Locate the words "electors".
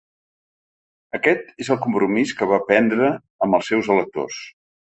3.99-4.43